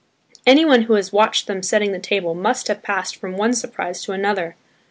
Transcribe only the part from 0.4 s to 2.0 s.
Anyone who has watched them setting the